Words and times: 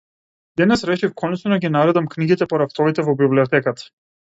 Денес 0.59 0.83
решив 0.89 1.11
конечно 1.19 1.51
да 1.53 1.59
ги 1.59 1.69
наредам 1.77 2.07
книгите 2.15 2.47
по 2.55 2.59
рафтовите 2.65 3.01
во 3.11 3.15
библиотеката. 3.23 3.81